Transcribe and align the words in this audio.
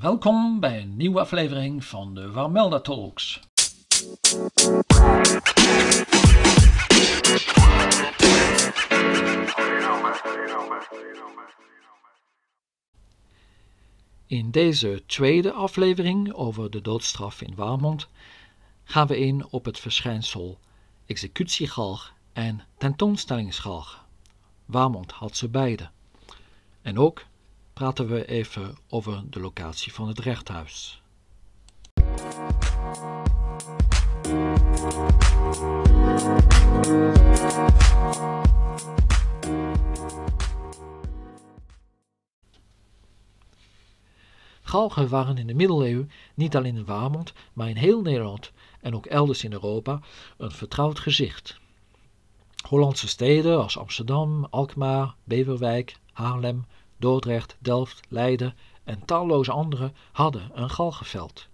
Welkom 0.00 0.60
bij 0.60 0.80
een 0.80 0.96
nieuwe 0.96 1.20
aflevering 1.20 1.84
van 1.84 2.14
de 2.14 2.30
Warmelda 2.30 2.80
Talks. 2.80 3.40
In 14.26 14.50
deze 14.50 15.02
tweede 15.06 15.52
aflevering 15.52 16.32
over 16.32 16.70
de 16.70 16.80
doodstraf 16.80 17.42
in 17.42 17.54
Warmond 17.54 18.08
gaan 18.84 19.06
we 19.06 19.18
in 19.18 19.46
op 19.50 19.64
het 19.64 19.78
verschijnsel 19.78 20.58
executiegalg 21.06 22.14
en 22.32 22.60
tentoonstellingsgalg. 22.78 24.04
Warmond 24.64 25.12
had 25.12 25.36
ze 25.36 25.48
beide. 25.48 25.90
En 26.82 26.98
ook 26.98 27.24
praten 27.80 28.08
we 28.08 28.26
even 28.26 28.76
over 28.88 29.22
de 29.30 29.40
locatie 29.40 29.92
van 29.92 30.08
het 30.08 30.18
rechthuis. 30.18 31.02
Galgen 44.62 45.08
waren 45.08 45.38
in 45.38 45.46
de 45.46 45.54
middeleeuwen 45.54 46.10
niet 46.34 46.56
alleen 46.56 46.76
in 46.76 46.84
Warmond, 46.84 47.32
maar 47.52 47.68
in 47.68 47.76
heel 47.76 48.00
Nederland 48.00 48.52
en 48.80 48.94
ook 48.94 49.06
elders 49.06 49.44
in 49.44 49.52
Europa 49.52 50.00
een 50.36 50.50
vertrouwd 50.50 50.98
gezicht. 50.98 51.60
Hollandse 52.68 53.08
steden 53.08 53.62
als 53.62 53.78
Amsterdam, 53.78 54.46
Alkmaar, 54.50 55.14
Beverwijk, 55.24 55.96
Haarlem, 56.12 56.64
Dordrecht, 57.00 57.56
Delft, 57.58 58.00
Leiden 58.08 58.54
en 58.84 59.04
talloze 59.04 59.52
andere 59.52 59.92
hadden 60.12 60.50
een 60.54 60.70
galgenveld. 60.70 61.48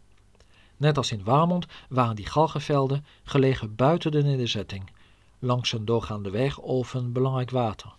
Net 0.76 0.96
als 0.96 1.12
in 1.12 1.24
Warmond 1.24 1.66
waren 1.88 2.16
die 2.16 2.26
galgenvelden 2.26 3.04
gelegen 3.22 3.74
buiten 3.74 4.10
de 4.10 4.22
nederzetting, 4.22 4.90
langs 5.38 5.72
een 5.72 5.84
doorgaande 5.84 6.30
weg 6.30 6.58
of 6.58 6.94
een 6.94 7.12
belangrijk 7.12 7.50
water. 7.50 7.94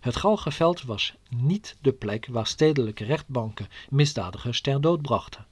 Het 0.00 0.16
galgenveld 0.16 0.82
was 0.82 1.14
niet 1.28 1.76
de 1.80 1.92
plek 1.92 2.26
waar 2.30 2.46
stedelijke 2.46 3.04
rechtbanken 3.04 3.68
misdadigers 3.88 4.60
ter 4.60 4.80
dood 4.80 5.02
brachten. 5.02 5.46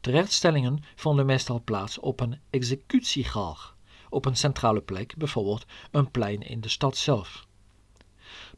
Terechtstellingen 0.00 0.84
vonden 0.94 1.26
meestal 1.26 1.60
plaats 1.64 1.98
op 1.98 2.20
een 2.20 2.40
executiegalg, 2.50 3.76
op 4.08 4.24
een 4.24 4.36
centrale 4.36 4.80
plek, 4.80 5.16
bijvoorbeeld 5.16 5.66
een 5.90 6.10
plein 6.10 6.40
in 6.42 6.60
de 6.60 6.68
stad 6.68 6.96
zelf. 6.96 7.46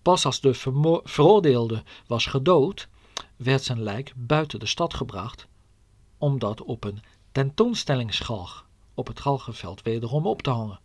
Pas 0.04 0.24
als 0.24 0.40
de 0.40 0.54
veroordeelde 1.04 1.82
was 2.06 2.26
gedood, 2.26 2.88
werd 3.36 3.62
zijn 3.62 3.82
lijk 3.82 4.12
buiten 4.16 4.58
de 4.58 4.66
stad 4.66 4.94
gebracht, 4.94 5.46
om 6.18 6.38
dat 6.38 6.62
op 6.62 6.84
een 6.84 7.02
tentoonstellingsgalg 7.32 8.66
op 8.94 9.06
het 9.06 9.20
galgenveld 9.20 9.82
wederom 9.82 10.26
op 10.26 10.42
te 10.42 10.50
hangen. 10.50 10.80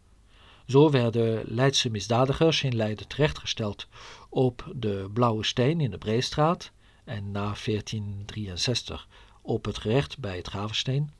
Zo 0.68 0.90
werden 0.90 1.44
Leidse 1.46 1.90
misdadigers 1.90 2.64
in 2.64 2.76
Leiden 2.76 3.08
terechtgesteld 3.08 3.88
op 4.30 4.72
de 4.76 5.10
Blauwe 5.14 5.44
Steen 5.44 5.82
in 5.82 5.92
de 5.92 5.98
Breestraat 5.98 6.72
en 7.04 7.32
na 7.32 7.54
1463 7.66 9.08
op 9.42 9.66
het 9.66 9.78
gerecht 9.78 10.18
bij 10.20 10.38
het 10.38 10.48
Gravensteen. 10.48 11.12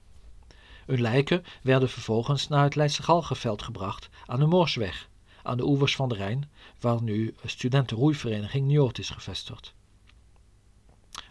Hun 0.86 1.02
lijken 1.02 1.44
werden 1.62 1.90
vervolgens 1.90 2.48
naar 2.48 2.64
het 2.64 2.76
Leidse 2.76 3.04
Galgenveld 3.04 3.62
gebracht 3.62 4.10
aan 4.26 4.40
de 4.40 4.46
Moorsweg, 4.46 5.09
aan 5.44 5.58
de 5.58 5.66
oevers 5.66 5.96
van 5.96 6.10
de 6.10 6.16
Rijn, 6.16 6.50
waar 6.80 7.02
nu 7.02 7.36
studentenroeivereniging 7.46 8.68
Njoort 8.68 9.00
is 9.00 9.10
gevestigd. 9.10 9.74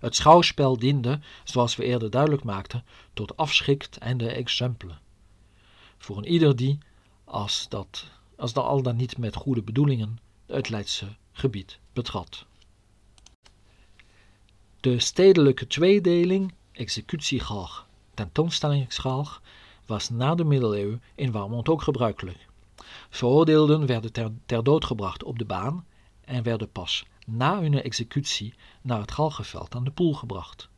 Het 0.00 0.16
schouwspel 0.16 0.78
diende, 0.78 1.20
zoals 1.44 1.76
we 1.76 1.84
eerder 1.84 2.10
duidelijk 2.10 2.44
maakten, 2.44 2.84
tot 3.12 3.36
afschrikt 3.36 3.96
en 3.98 4.16
de 4.16 4.30
exempelen. 4.30 4.98
Voor 5.98 6.16
een 6.16 6.26
ieder 6.26 6.56
die, 6.56 6.78
als 7.24 7.66
dat, 7.68 8.04
als 8.36 8.52
dat 8.52 8.64
al 8.64 8.82
dan 8.82 8.96
niet 8.96 9.18
met 9.18 9.34
goede 9.34 9.62
bedoelingen, 9.62 10.18
het 10.46 10.68
Leidse 10.68 11.16
gebied 11.32 11.78
betrad. 11.92 12.46
De 14.80 15.00
stedelijke 15.00 15.66
tweedeling, 15.66 16.54
executiegalg, 16.72 17.86
tentoonstellingsgalg, 18.14 19.42
was 19.86 20.10
na 20.10 20.34
de 20.34 20.44
middeleeuwen 20.44 21.02
in 21.14 21.32
Warmond 21.32 21.68
ook 21.68 21.82
gebruikelijk. 21.82 22.47
Veroordeelden 23.08 23.86
werden 23.86 24.12
ter, 24.46 24.64
dood 24.64 24.84
gebracht 24.84 25.24
op 25.24 25.38
de 25.38 25.44
baan 25.44 25.86
en 26.20 26.42
werden 26.42 26.72
pas 26.72 27.04
na 27.26 27.60
hun 27.60 27.82
executie 27.82 28.54
naar 28.82 29.00
het 29.00 29.12
galgenveld 29.12 29.74
aan 29.74 29.84
de 29.84 29.90
poel 29.90 30.14
gebracht. 30.14 30.68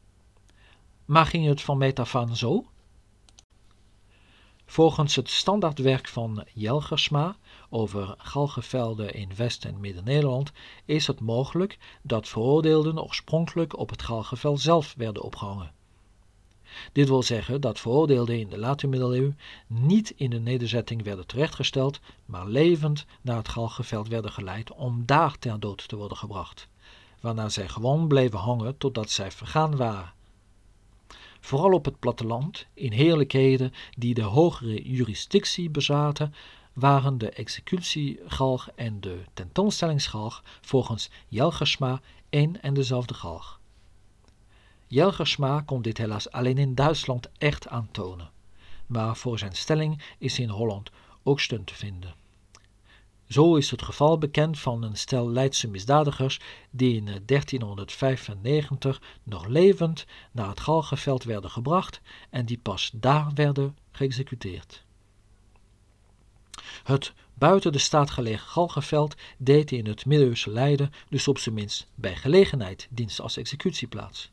Maar 1.05 1.27
ging 1.27 1.47
het 1.47 1.61
van 1.61 1.79
meet 1.79 1.99
af 1.99 2.15
aan 2.15 2.37
zo? 2.37 2.65
Volgens 4.65 5.17
het 5.17 5.31
standaardwerk 5.31 6.09
van 6.09 6.47
Jelgersma 6.55 7.37
over 7.71 8.15
galgenvelden 8.19 9.15
in 9.15 9.35
West- 9.37 9.65
en 9.65 9.81
Midden-Nederland 9.81 10.53
is 10.85 11.07
het 11.07 11.21
mogelijk 11.21 11.79
dat 12.03 12.29
veroordeelden 12.29 13.03
oorspronkelijk 13.03 13.79
op 13.79 13.91
het 13.91 14.03
galgenveld 14.03 14.61
zelf 14.61 14.95
werden 14.97 15.23
opgehangen. 15.23 15.73
Dit 16.93 17.09
wil 17.09 17.23
zeggen 17.23 17.61
dat 17.61 17.81
veroordeelden 17.81 18.39
in 18.39 18.49
de 18.49 18.59
late 18.59 18.87
middeleeuwen 18.87 19.39
niet 19.67 20.13
in 20.17 20.31
de 20.31 20.39
nederzetting 20.39 21.03
werden 21.03 21.27
terechtgesteld, 21.27 22.01
maar 22.25 22.47
levend 22.47 23.07
naar 23.21 23.37
het 23.37 23.49
galgenveld 23.49 24.09
werden 24.09 24.33
geleid 24.33 24.73
om 24.73 25.03
daar 25.07 25.39
ter 25.39 25.61
dood 25.61 25.89
te 25.89 25.97
worden 25.97 26.17
gebracht, 26.17 26.69
waarna 27.21 27.49
zij 27.49 27.69
gewoon 27.69 28.09
bleven 28.09 28.39
hangen 28.39 28.77
totdat 28.77 29.11
zij 29.11 29.31
vergaan 29.31 29.77
waren. 29.77 30.13
Vooral 31.41 31.73
op 31.73 31.85
het 31.85 31.99
platteland, 31.99 32.67
in 32.75 32.93
heerlijkheden 32.93 33.73
die 33.99 34.15
de 34.15 34.23
hogere 34.23 34.83
jurisdictie 34.83 35.71
bezaten, 35.71 36.35
waren 36.73 37.19
de 37.19 37.31
executiegalg 37.31 38.69
en 38.75 39.01
de 39.01 39.21
tentoonstellingsgalg 39.35 40.43
volgens 40.61 41.11
Jelgersma 41.29 42.01
één 42.29 42.63
en 42.63 42.75
dezelfde 42.75 43.15
galg. 43.15 43.60
Jelgersma 44.91 45.61
kon 45.61 45.83
dit 45.83 45.99
helaas 45.99 46.31
alleen 46.31 46.59
in 46.59 46.75
Duitsland 46.75 47.29
echt 47.39 47.69
aantonen, 47.69 48.31
maar 48.87 49.17
voor 49.17 49.39
zijn 49.39 49.53
stelling 49.53 50.03
is 50.19 50.39
in 50.39 50.49
Holland 50.49 50.91
ook 51.23 51.41
steun 51.41 51.65
te 51.65 51.75
vinden. 51.75 52.15
Zo 53.29 53.57
is 53.57 53.71
het 53.71 53.83
geval 53.83 54.19
bekend 54.19 54.59
van 54.59 54.83
een 54.83 54.97
stel 54.97 55.31
Leidse 55.31 55.69
misdadigers 55.69 56.41
die 56.71 56.97
in 56.97 57.05
1395 57.05 59.03
nog 59.23 59.47
levend 59.47 60.07
naar 60.33 60.49
het 60.49 60.61
Galgenveld 60.61 61.25
werden 61.25 61.51
gebracht 61.51 62.01
en 62.31 62.47
die 62.47 62.59
pas 62.59 62.91
daar 62.95 63.31
werden 63.35 63.77
geëxecuteerd. 63.93 64.85
Het 66.83 67.13
buiten 67.35 67.73
de 67.73 67.79
staat 67.79 68.11
gelegen 68.11 68.49
Galgenveld 68.49 69.17
deed 69.39 69.73
in 69.73 69.87
het 69.87 70.07
middeleeuwse 70.07 70.51
Leiden 70.51 70.93
dus 71.09 71.29
op 71.29 71.39
zijn 71.39 71.55
minst 71.55 71.87
bij 71.95 72.17
gelegenheid 72.17 72.89
dienst 72.91 73.21
als 73.21 73.37
executieplaats. 73.37 74.31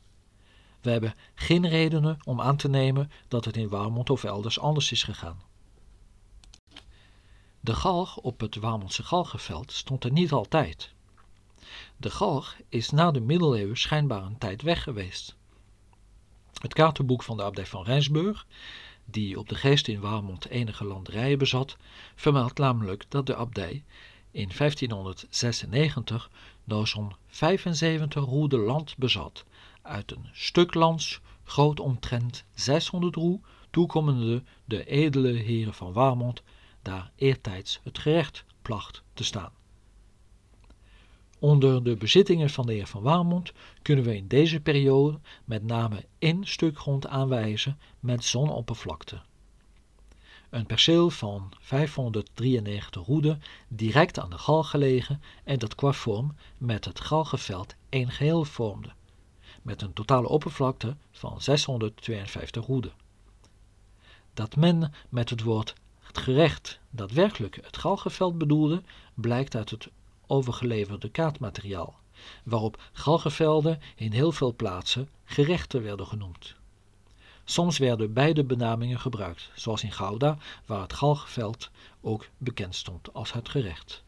We 0.80 0.90
hebben 0.90 1.14
geen 1.34 1.68
redenen 1.68 2.18
om 2.24 2.40
aan 2.40 2.56
te 2.56 2.68
nemen 2.68 3.10
dat 3.28 3.44
het 3.44 3.56
in 3.56 3.68
Warmond 3.68 4.10
of 4.10 4.24
elders 4.24 4.60
anders 4.60 4.92
is 4.92 5.02
gegaan. 5.02 5.40
De 7.60 7.74
galg 7.74 8.16
op 8.16 8.40
het 8.40 8.56
Warmondse 8.56 9.02
galgenveld 9.02 9.72
stond 9.72 10.04
er 10.04 10.12
niet 10.12 10.32
altijd. 10.32 10.92
De 11.96 12.10
galg 12.10 12.56
is 12.68 12.90
na 12.90 13.10
de 13.10 13.20
middeleeuwen 13.20 13.76
schijnbaar 13.76 14.22
een 14.22 14.38
tijd 14.38 14.62
weg 14.62 14.82
geweest. 14.82 15.36
Het 16.60 16.74
kaartenboek 16.74 17.22
van 17.22 17.36
de 17.36 17.42
abdij 17.42 17.66
van 17.66 17.84
Rijnsburg, 17.84 18.46
die 19.04 19.38
op 19.38 19.48
de 19.48 19.54
geest 19.54 19.88
in 19.88 20.00
Warmond 20.00 20.48
enige 20.48 20.84
landerijen 20.84 21.38
bezat, 21.38 21.76
vermeldt 22.14 22.58
namelijk 22.58 23.04
dat 23.08 23.26
de 23.26 23.36
abdij 23.36 23.84
in 24.30 24.50
1596 24.58 26.30
nog 26.64 26.88
zo'n 26.88 27.14
75 27.26 28.24
roede 28.24 28.58
land 28.58 28.96
bezat 28.96 29.44
uit 29.88 30.10
een 30.10 30.28
stuk 30.32 30.74
lands, 30.74 31.20
groot 31.44 31.80
omtrent 31.80 32.44
600 32.54 33.14
roe, 33.14 33.40
toekomende 33.70 34.42
de 34.64 34.84
edele 34.84 35.32
heren 35.32 35.74
van 35.74 35.92
Warmond, 35.92 36.42
daar 36.82 37.10
eertijds 37.16 37.80
het 37.82 37.98
gerecht 37.98 38.44
placht 38.62 39.02
te 39.14 39.24
staan. 39.24 39.52
Onder 41.38 41.84
de 41.84 41.96
bezittingen 41.96 42.50
van 42.50 42.66
de 42.66 42.72
heer 42.72 42.86
van 42.86 43.02
Warmond 43.02 43.52
kunnen 43.82 44.04
we 44.04 44.16
in 44.16 44.28
deze 44.28 44.60
periode 44.60 45.18
met 45.44 45.64
name 45.64 46.06
één 46.18 46.46
stuk 46.46 46.78
grond 46.78 47.06
aanwijzen 47.06 47.78
met 48.00 48.24
zonoppervlakte. 48.24 49.20
Een 50.50 50.66
perceel 50.66 51.10
van 51.10 51.52
593 51.58 53.06
roeden 53.06 53.42
direct 53.68 54.18
aan 54.18 54.30
de 54.30 54.38
gal 54.38 54.62
gelegen 54.62 55.22
en 55.44 55.58
dat 55.58 55.74
qua 55.74 55.92
vorm 55.92 56.34
met 56.58 56.84
het 56.84 57.00
galgenveld 57.00 57.74
één 57.88 58.10
geheel 58.10 58.44
vormde 58.44 58.96
met 59.62 59.82
een 59.82 59.92
totale 59.92 60.28
oppervlakte 60.28 60.96
van 61.10 61.40
652 61.40 62.66
roeden. 62.66 62.92
Dat 64.34 64.56
men 64.56 64.92
met 65.08 65.30
het 65.30 65.42
woord 65.42 65.74
het 65.98 66.18
gerecht 66.18 66.80
daadwerkelijk 66.90 67.58
het 67.62 67.76
galgenveld 67.76 68.38
bedoelde, 68.38 68.82
blijkt 69.14 69.54
uit 69.54 69.70
het 69.70 69.88
overgeleverde 70.26 71.08
kaartmateriaal, 71.08 71.96
waarop 72.42 72.82
galgenvelden 72.92 73.80
in 73.96 74.12
heel 74.12 74.32
veel 74.32 74.54
plaatsen 74.54 75.08
gerechten 75.24 75.82
werden 75.82 76.06
genoemd. 76.06 76.56
Soms 77.44 77.78
werden 77.78 78.12
beide 78.12 78.44
benamingen 78.44 79.00
gebruikt, 79.00 79.50
zoals 79.54 79.82
in 79.82 79.92
Gouda, 79.92 80.38
waar 80.66 80.80
het 80.80 80.92
galgenveld 80.92 81.70
ook 82.00 82.28
bekend 82.38 82.74
stond 82.74 83.12
als 83.12 83.32
het 83.32 83.48
gerecht. 83.48 84.02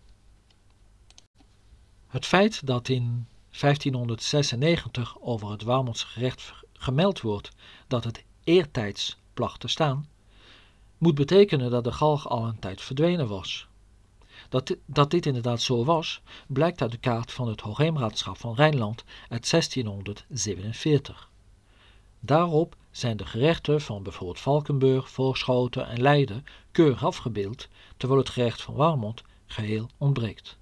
Het 2.06 2.26
feit 2.26 2.67
dat 2.67 2.88
in 2.88 3.26
1596 3.50 5.20
over 5.20 5.50
het 5.50 5.62
Warmondse 5.62 6.06
gerecht 6.06 6.52
gemeld 6.73 7.20
wordt 7.20 7.50
dat 7.87 8.05
het 8.05 8.25
eertijds 8.44 9.19
placht 9.35 9.61
te 9.61 9.69
staan, 9.69 10.08
moet 10.99 11.14
betekenen 11.14 11.70
dat 11.70 11.85
de 11.85 11.93
galg 11.93 12.29
al 12.29 12.47
een 12.47 12.58
tijd 12.58 12.81
verdwenen 12.81 13.29
was. 13.29 13.69
Dat 14.49 14.76
dat 14.87 15.11
dit 15.11 15.26
inderdaad 15.26 15.61
zo 15.61 15.85
was, 15.85 16.20
blijkt 16.47 16.82
uit 16.82 16.91
de 16.91 16.99
kaart 16.99 17.32
van 17.32 17.49
het 17.49 17.61
Hoogheemraadschap 17.61 18.37
van 18.37 18.55
Rijnland 18.55 19.05
uit 19.29 19.50
1647. 19.50 21.31
Daarop 22.20 22.76
zijn 22.91 23.17
de 23.17 23.26
gerechten 23.26 23.81
van 23.81 24.02
bijvoorbeeld 24.02 24.41
Valkenburg, 24.41 25.11
Voorschoten 25.11 25.88
en 25.88 26.00
Leiden 26.00 26.44
keurig 26.73 27.05
afgebeeld, 27.05 27.69
terwijl 27.97 28.20
het 28.20 28.31
gerecht 28.31 28.62
van 28.62 28.75
Warmond 28.75 29.23
geheel 29.47 29.88
ontbreekt. 29.99 30.58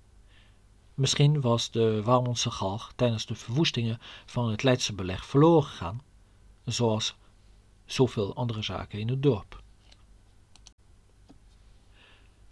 Misschien 0.99 1.41
was 1.41 1.71
de 1.71 2.03
Warmondse 2.03 2.50
galg 2.50 2.93
tijdens 2.97 3.27
de 3.27 3.35
verwoestingen 3.35 3.99
van 4.27 4.50
het 4.50 4.62
Leidse 4.62 4.93
beleg 4.93 5.27
verloren 5.27 5.62
gegaan, 5.62 6.03
zoals 6.65 7.17
zoveel 7.85 8.35
andere 8.35 8.62
zaken 8.62 8.99
in 8.99 9.09
het 9.09 9.23
dorp. 9.23 9.62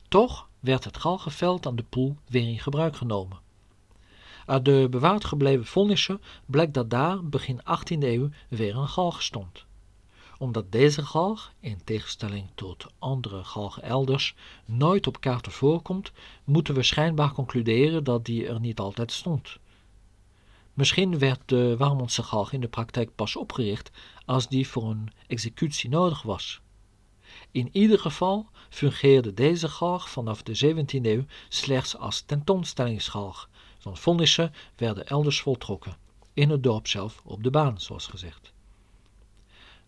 Toch 0.09 0.49
werd 0.61 0.85
het 0.85 0.97
galgenveld 0.97 1.67
aan 1.67 1.77
de 1.77 1.83
Poel 1.83 2.17
weer 2.27 2.49
in 2.49 2.59
gebruik 2.59 2.97
genomen. 2.97 3.39
Uit 4.47 4.65
de 4.65 4.87
bewaard 4.91 5.25
gebleven 5.25 5.67
vonnissen 5.67 6.21
blijkt 6.45 6.75
dat 6.75 6.91
daar 6.91 7.25
begin 7.25 7.61
18e 7.61 7.99
eeuw 7.99 8.29
weer 8.49 8.77
een 8.77 8.89
galg 8.89 9.23
stond. 9.23 9.66
Omdat 10.39 10.73
deze 10.73 11.05
galg, 11.05 11.53
in 11.61 11.85
tegenstelling 11.85 12.49
tot 12.55 12.87
andere 12.99 13.45
galgen 13.45 13.83
elders, 13.83 14.35
nooit 14.65 15.07
op 15.07 15.21
kaarten 15.21 15.53
voorkomt, 15.53 16.13
moeten 16.45 16.75
we 16.75 16.83
schijnbaar 16.83 17.33
concluderen 17.33 18.05
dat 18.05 18.25
die 18.25 18.47
er 18.47 18.61
niet 18.61 18.79
altijd 18.79 19.13
stond. 19.13 19.59
Misschien 20.75 21.19
werd 21.19 21.41
de 21.45 21.77
Warmondse 21.77 22.23
galg 22.23 22.53
in 22.53 22.61
de 22.61 22.69
praktijk 22.69 23.15
pas 23.15 23.37
opgericht 23.37 23.91
als 24.25 24.49
die 24.49 24.69
voor 24.69 24.91
een 24.91 25.13
executie 25.27 25.91
nodig 25.91 26.23
was. 26.23 26.61
In 27.51 27.69
ieder 27.73 27.99
geval 27.99 28.49
fungeerde 28.69 29.35
deze 29.35 29.69
galg 29.69 30.11
vanaf 30.11 30.43
de 30.43 30.75
17e 30.75 31.07
eeuw 31.07 31.25
slechts 31.49 31.97
als 31.97 32.21
tentoonstellingsgalg, 32.21 33.49
want 33.83 33.99
vonnissen 33.99 34.53
werden 34.77 35.07
elders 35.07 35.41
voltrokken, 35.41 35.97
in 36.33 36.51
het 36.51 36.63
dorp 36.63 36.87
zelf 36.87 37.23
op 37.25 37.43
de 37.43 37.51
baan, 37.51 37.81
zoals 37.81 38.07
gezegd. 38.07 38.55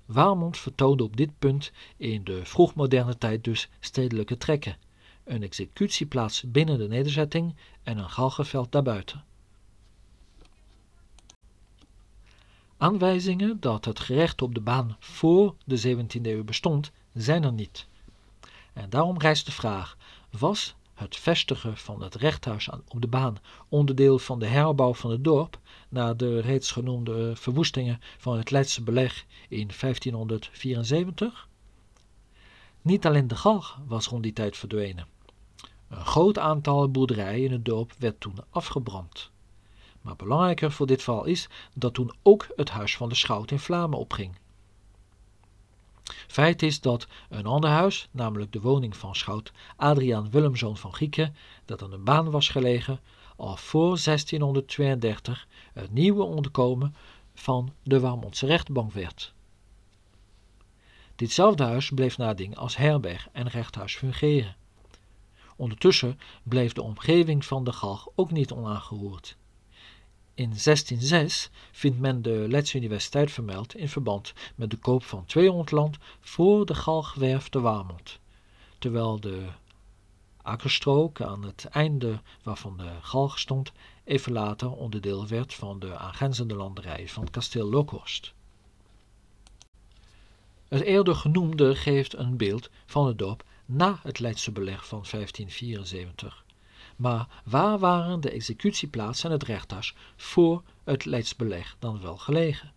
Warmond 0.08 0.58
vertoonde 0.58 1.02
op 1.02 1.16
dit 1.16 1.38
punt 1.38 1.72
in 1.96 2.24
de 2.24 2.44
vroegmoderne 2.44 3.18
tijd 3.18 3.44
dus 3.44 3.68
stedelijke 3.80 4.36
trekken, 4.36 4.76
een 5.24 5.42
executieplaats 5.42 6.42
binnen 6.46 6.78
de 6.78 6.88
nederzetting 6.88 7.56
en 7.82 7.98
een 7.98 8.10
galgenveld 8.10 8.72
daarbuiten. 8.72 9.24
Aanwijzingen 12.76 13.60
dat 13.60 13.84
het 13.84 14.00
gerecht 14.00 14.42
op 14.42 14.54
de 14.54 14.60
baan 14.60 14.96
voor 14.98 15.54
de 15.64 15.96
17e 15.96 16.22
eeuw 16.22 16.44
bestond, 16.44 16.90
zijn 17.14 17.44
er 17.44 17.52
niet. 17.52 17.86
En 18.72 18.90
daarom 18.90 19.18
rijst 19.18 19.46
de 19.46 19.52
vraag: 19.52 19.96
was 20.30 20.74
het 20.98 21.16
vestigen 21.16 21.76
van 21.76 22.02
het 22.02 22.14
rechthuis 22.14 22.68
op 22.68 23.00
de 23.00 23.06
baan 23.06 23.36
onderdeel 23.68 24.18
van 24.18 24.38
de 24.38 24.46
herbouw 24.46 24.94
van 24.94 25.10
het 25.10 25.24
dorp 25.24 25.58
na 25.88 26.14
de 26.14 26.40
reeds 26.40 26.70
genoemde 26.70 27.36
verwoestingen 27.36 28.00
van 28.18 28.36
het 28.36 28.50
Leidse 28.50 28.82
beleg 28.82 29.24
in 29.48 29.70
1574? 29.80 31.48
Niet 32.82 33.06
alleen 33.06 33.28
de 33.28 33.36
galg 33.36 33.78
was 33.86 34.06
rond 34.06 34.22
die 34.22 34.32
tijd 34.32 34.56
verdwenen. 34.56 35.06
Een 35.88 36.06
groot 36.06 36.38
aantal 36.38 36.90
boerderijen 36.90 37.44
in 37.44 37.52
het 37.52 37.64
dorp 37.64 37.92
werd 37.98 38.20
toen 38.20 38.38
afgebrand. 38.50 39.30
Maar 40.00 40.16
belangrijker 40.16 40.72
voor 40.72 40.86
dit 40.86 41.02
verhaal 41.02 41.24
is 41.24 41.48
dat 41.74 41.94
toen 41.94 42.12
ook 42.22 42.46
het 42.56 42.70
huis 42.70 42.96
van 42.96 43.08
de 43.08 43.14
schout 43.14 43.50
in 43.50 43.58
vlammen 43.58 43.98
opging. 43.98 44.38
Feit 46.26 46.62
is 46.62 46.80
dat 46.80 47.06
een 47.28 47.46
ander 47.46 47.70
huis, 47.70 48.08
namelijk 48.10 48.52
de 48.52 48.60
woning 48.60 48.96
van 48.96 49.14
schout 49.14 49.52
Adriaan 49.76 50.30
Willemzoon 50.30 50.76
van 50.76 50.92
Grieken, 50.92 51.34
dat 51.64 51.82
aan 51.82 51.90
de 51.90 51.98
baan 51.98 52.30
was 52.30 52.48
gelegen, 52.48 53.00
al 53.36 53.56
voor 53.56 53.98
1632 54.04 55.48
het 55.72 55.92
nieuwe 55.92 56.22
onderkomen 56.22 56.94
van 57.34 57.72
de 57.82 58.00
Warmondse 58.00 58.46
rechtbank 58.46 58.92
werd. 58.92 59.32
Ditzelfde 61.16 61.64
huis 61.64 61.90
bleef 61.90 62.18
nadien 62.18 62.56
als 62.56 62.76
herberg 62.76 63.28
en 63.32 63.48
rechthuis 63.48 63.96
fungeren. 63.96 64.56
Ondertussen 65.56 66.18
bleef 66.42 66.72
de 66.72 66.82
omgeving 66.82 67.44
van 67.44 67.64
de 67.64 67.72
galg 67.72 68.08
ook 68.14 68.30
niet 68.30 68.52
onaangeroerd. 68.52 69.36
In 70.38 70.48
1606 70.48 71.50
vindt 71.72 71.98
men 71.98 72.22
de 72.22 72.46
Leidse 72.48 72.76
Universiteit 72.76 73.30
vermeld 73.30 73.74
in 73.74 73.88
verband 73.88 74.32
met 74.54 74.70
de 74.70 74.76
koop 74.76 75.04
van 75.04 75.24
200 75.24 75.70
land 75.70 75.98
voor 76.20 76.66
de 76.66 76.74
galgwerf 76.74 77.48
te 77.48 77.60
Warmond, 77.60 78.18
terwijl 78.78 79.20
de 79.20 79.46
akkerstrook 80.42 81.20
aan 81.20 81.42
het 81.42 81.64
einde 81.64 82.20
waarvan 82.42 82.76
de 82.76 82.90
galg 83.00 83.38
stond 83.38 83.72
even 84.04 84.32
later 84.32 84.70
onderdeel 84.70 85.26
werd 85.26 85.54
van 85.54 85.78
de 85.78 85.96
aangrenzende 85.96 86.54
landerij 86.54 87.08
van 87.08 87.30
kasteel 87.30 87.68
Lokhorst. 87.68 88.32
Het 90.68 90.82
eerder 90.82 91.14
genoemde 91.14 91.74
geeft 91.74 92.16
een 92.16 92.36
beeld 92.36 92.70
van 92.86 93.06
het 93.06 93.18
dorp 93.18 93.44
na 93.66 94.00
het 94.02 94.18
Leidse 94.18 94.52
beleg 94.52 94.86
van 94.86 95.04
1574 95.10 96.44
maar 96.98 97.42
waar 97.44 97.78
waren 97.78 98.20
de 98.20 98.30
executieplaats 98.30 99.24
en 99.24 99.30
het 99.30 99.42
rechthuis 99.42 99.94
voor 100.16 100.62
het 100.84 101.04
Leidsbeleg 101.04 101.76
dan 101.78 102.00
wel 102.00 102.16
gelegen? 102.16 102.72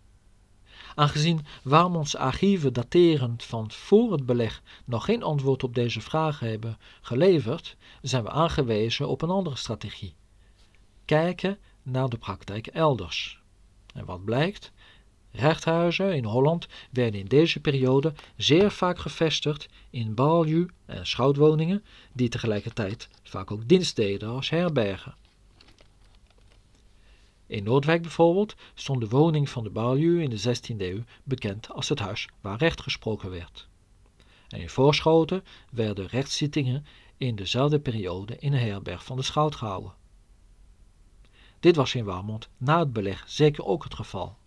Aangezien 0.95 1.45
Warmonds 1.63 2.15
archieven 2.15 2.73
daterend 2.73 3.44
van 3.44 3.71
voor 3.71 4.12
het 4.12 4.25
beleg 4.25 4.62
nog 4.85 5.06
geen 5.06 5.23
antwoord 5.23 5.63
op 5.63 5.75
deze 5.75 6.01
vragen 6.01 6.50
hebben 6.50 6.77
geleverd, 7.01 7.77
zijn 8.01 8.23
we 8.23 8.29
aangewezen 8.29 9.07
op 9.07 9.21
een 9.21 9.29
andere 9.29 9.56
strategie. 9.56 10.15
Kijken 11.06 11.57
naar 11.83 12.09
de 12.09 12.18
praktijk 12.18 12.68
elders. 12.68 13.41
En 13.94 14.06
wat 14.06 14.25
blijkt? 14.25 14.71
Rechthuizen 15.31 16.16
in 16.16 16.26
Holland 16.26 16.68
werden 16.92 17.19
in 17.19 17.26
deze 17.26 17.59
periode 17.59 18.14
zeer 18.38 18.71
vaak 18.71 19.00
gevestigd 19.00 19.69
in 19.90 20.14
balju- 20.14 20.69
en 20.85 21.07
schoutwoningen, 21.07 21.83
die 22.14 22.30
tegelijkertijd 22.30 23.09
vaak 23.23 23.52
ook 23.52 23.68
dienst 23.68 23.95
deden 23.95 24.30
als 24.30 24.50
herbergen. 24.50 25.16
In 27.47 27.64
Noordwijk 27.64 28.02
bijvoorbeeld 28.02 28.56
stond 28.73 29.02
de 29.02 29.07
woning 29.07 29.50
van 29.50 29.64
de 29.64 29.69
balju 29.69 30.21
in 30.21 30.30
de 30.30 30.40
16e 30.40 30.78
eeuw 30.78 31.04
bekend 31.23 31.69
als 31.69 31.90
het 31.90 32.00
huis 32.00 32.28
waar 32.42 32.57
recht 32.57 32.81
gesproken 32.81 33.30
werd. 33.30 33.68
En 34.47 34.59
in 34.59 34.69
Voorschoten 34.69 35.44
werden 35.69 36.07
rechtszittingen 36.07 36.85
in 37.18 37.35
dezelfde 37.35 37.80
periode 37.80 38.38
in 38.40 38.54
een 38.54 38.59
herberg 38.59 39.04
van 39.04 39.18
de 39.18 39.23
schout 39.23 39.56
gehouden. 39.56 39.94
Dit 41.59 41.76
was 41.76 41.95
in 41.95 42.06
Warmond 42.06 42.50
na 42.57 42.80
het 42.80 42.94
beleg 42.94 43.23
zeker 43.28 43.66
ook 43.66 43.83
het 43.83 43.95
geval. 43.95 44.38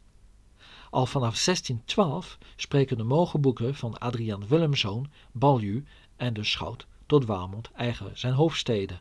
Al 0.95 1.07
vanaf 1.07 1.45
1612 1.45 2.39
spreken 2.57 2.97
de 2.97 3.03
mogenboeken 3.03 3.75
van 3.75 3.99
Adriaan 3.99 4.47
Willemzoon, 4.47 5.11
Balju 5.33 5.85
en 6.17 6.35
de 6.35 6.45
schout 6.45 6.87
tot 7.07 7.25
Warmond 7.25 7.71
eigen 7.73 8.19
zijn 8.19 8.33
hoofdsteden. 8.33 9.01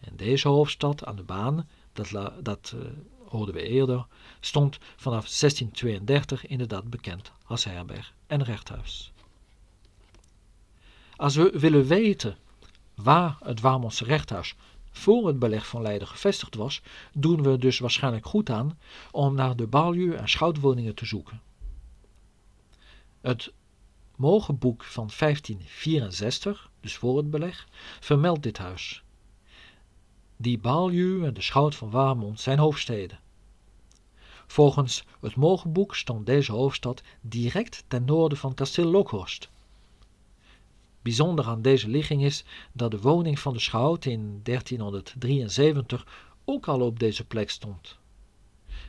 En 0.00 0.16
deze 0.16 0.48
hoofdstad 0.48 1.04
aan 1.04 1.16
de 1.16 1.22
baan, 1.22 1.68
dat, 1.92 2.10
dat 2.42 2.74
uh, 2.74 2.80
hoorden 3.28 3.54
we 3.54 3.62
eerder, 3.62 4.06
stond 4.40 4.78
vanaf 4.96 5.28
1632 5.28 6.46
inderdaad 6.46 6.90
bekend 6.90 7.32
als 7.44 7.64
herberg 7.64 8.14
en 8.26 8.42
rechthuis. 8.42 9.12
Als 11.16 11.34
we 11.36 11.58
willen 11.58 11.86
weten 11.86 12.36
waar 12.94 13.36
het 13.44 13.60
Warmondse 13.60 14.04
rechthuis 14.04 14.54
voor 14.96 15.26
het 15.26 15.38
beleg 15.38 15.66
van 15.66 15.82
Leiden 15.82 16.08
gevestigd 16.08 16.54
was, 16.54 16.82
doen 17.12 17.42
we 17.42 17.58
dus 17.58 17.78
waarschijnlijk 17.78 18.26
goed 18.26 18.50
aan 18.50 18.78
om 19.10 19.34
naar 19.34 19.56
de 19.56 19.66
balju- 19.66 20.14
en 20.14 20.28
schoutwoningen 20.28 20.94
te 20.94 21.06
zoeken. 21.06 21.40
Het 23.20 23.52
mogenboek 24.16 24.84
van 24.84 25.10
1564, 25.18 26.70
dus 26.80 26.96
voor 26.96 27.16
het 27.16 27.30
beleg, 27.30 27.68
vermeldt 28.00 28.42
dit 28.42 28.58
huis. 28.58 29.02
Die 30.36 30.58
balju 30.58 31.24
en 31.24 31.34
de 31.34 31.42
schout 31.42 31.74
van 31.74 31.90
Warmond 31.90 32.40
zijn 32.40 32.58
hoofdsteden. 32.58 33.20
Volgens 34.46 35.04
het 35.20 35.36
mogenboek 35.36 35.94
stond 35.94 36.26
deze 36.26 36.52
hoofdstad 36.52 37.02
direct 37.20 37.84
ten 37.88 38.04
noorden 38.04 38.38
van 38.38 38.54
kasteel 38.54 38.90
Lokhorst. 38.90 39.48
Bijzonder 41.06 41.44
aan 41.44 41.62
deze 41.62 41.88
ligging 41.88 42.24
is 42.24 42.44
dat 42.72 42.90
de 42.90 43.00
woning 43.00 43.38
van 43.38 43.52
de 43.52 43.60
schout 43.60 44.04
in 44.04 44.40
1373 44.42 46.06
ook 46.44 46.68
al 46.68 46.80
op 46.80 46.98
deze 46.98 47.24
plek 47.24 47.50
stond. 47.50 47.98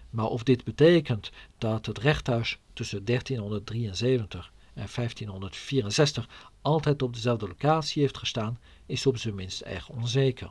Maar 0.10 0.26
of 0.26 0.44
dit 0.44 0.64
betekent 0.64 1.32
dat 1.58 1.86
het 1.86 1.98
rechthuis 1.98 2.60
tussen 2.74 3.06
1373 3.06 4.52
en 4.74 4.88
1564 4.96 6.30
altijd 6.62 7.02
op 7.02 7.14
dezelfde 7.14 7.48
locatie 7.48 8.02
heeft 8.02 8.18
gestaan, 8.18 8.60
is 8.86 9.06
op 9.06 9.18
zijn 9.18 9.36
minst 9.36 9.62
erg 9.62 9.90
onzeker. 9.90 10.50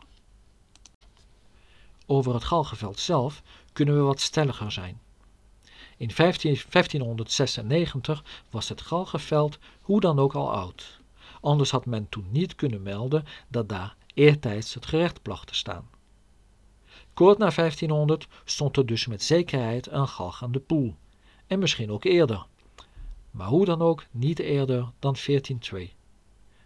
Over 2.06 2.34
het 2.34 2.44
galgenveld 2.44 2.98
zelf 2.98 3.42
kunnen 3.72 3.96
we 3.96 4.00
wat 4.00 4.20
stelliger 4.20 4.72
zijn. 4.72 5.00
In 5.96 6.10
15, 6.10 6.50
1596 6.70 8.24
was 8.50 8.68
het 8.68 8.80
galgenveld 8.80 9.58
hoe 9.80 10.00
dan 10.00 10.18
ook 10.18 10.34
al 10.34 10.52
oud. 10.52 11.04
Anders 11.46 11.70
had 11.70 11.86
men 11.86 12.08
toen 12.08 12.26
niet 12.30 12.54
kunnen 12.54 12.82
melden 12.82 13.24
dat 13.48 13.68
daar 13.68 13.96
eertijds 14.14 14.74
het 14.74 14.86
gerecht 14.86 15.22
placht 15.22 15.46
te 15.46 15.54
staan. 15.54 15.88
Kort 17.14 17.38
na 17.38 17.50
1500 17.50 18.28
stond 18.44 18.76
er 18.76 18.86
dus 18.86 19.06
met 19.06 19.22
zekerheid 19.22 19.90
een 19.90 20.08
galg 20.08 20.42
aan 20.42 20.52
de 20.52 20.60
poel, 20.60 20.94
en 21.46 21.58
misschien 21.58 21.90
ook 21.90 22.04
eerder. 22.04 22.46
Maar 23.30 23.46
hoe 23.46 23.64
dan 23.64 23.82
ook 23.82 24.06
niet 24.10 24.38
eerder 24.38 24.80
dan 24.98 25.16
1402. 25.26 25.92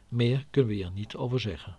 Meer 0.08 0.46
kunnen 0.50 0.70
we 0.70 0.76
hier 0.76 0.90
niet 0.90 1.16
over 1.16 1.40
zeggen. 1.40 1.76